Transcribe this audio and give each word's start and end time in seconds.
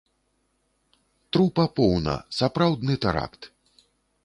Трупа 1.35 1.65
поўна, 1.81 2.15
сапраўдны 2.39 2.93
тэракт! 3.07 3.41